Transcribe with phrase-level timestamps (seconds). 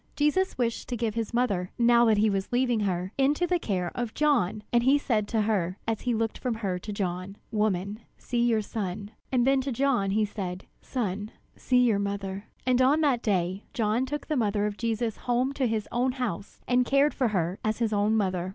[0.15, 3.91] Jesus wished to give his mother, now that he was leaving her, into the care
[3.93, 7.99] of John, and he said to her, as he looked from her to John: "Woman,
[8.17, 13.01] see your son." And then to John he said: "Son, see your mother." And on
[13.01, 17.13] that day John took the mother of Jesus home to his own house, and cared
[17.13, 18.49] for her as his own mother.